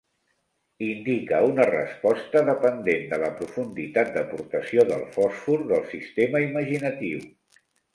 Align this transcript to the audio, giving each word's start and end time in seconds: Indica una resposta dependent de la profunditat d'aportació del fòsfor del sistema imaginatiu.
Indica 0.85 1.41
una 1.49 1.67
resposta 1.73 2.43
dependent 2.49 3.07
de 3.13 3.21
la 3.27 3.31
profunditat 3.43 4.13
d'aportació 4.19 4.91
del 4.93 5.09
fòsfor 5.21 5.67
del 5.75 5.89
sistema 5.97 6.47
imaginatiu. 6.53 7.27